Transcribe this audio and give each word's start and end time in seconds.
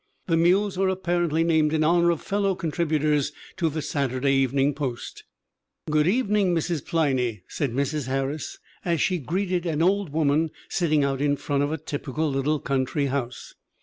[The 0.25 0.35
mules 0.35 0.79
are 0.79 0.89
apparently 0.89 1.43
named 1.43 1.73
in 1.73 1.83
honor 1.83 2.09
of 2.09 2.23
fellow 2.23 2.55
contributors 2.55 3.31
to 3.57 3.69
the 3.69 3.83
Saturday 3.83 4.33
Evening 4.33 4.73
Post.]" 4.73 5.25
'Good 5.91 6.07
evening, 6.07 6.55
Mrs. 6.55 6.81
Pliney/ 6.83 7.43
said 7.47 7.71
Mrs. 7.73 8.07
Harris, 8.07 8.57
as 8.83 8.99
she 8.99 9.19
greeted 9.19 9.67
an 9.67 9.83
old 9.83 10.09
woman 10.11 10.49
sitting 10.69 11.03
out 11.03 11.21
in 11.21 11.37
front 11.37 11.61
of 11.61 11.71
a 11.71 11.77
typical 11.77 12.31
little 12.31 12.59
country 12.59 13.05
house. 13.13 13.53